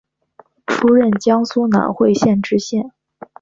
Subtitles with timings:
[0.65, 2.91] 出任江苏南汇县知县。